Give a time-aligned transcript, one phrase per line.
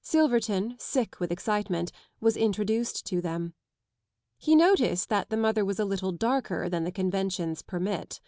[0.00, 3.52] Silverton, sick with excitement, was introduced to them.
[4.38, 8.18] He noticed that the mother was a little darker than the conventions permit.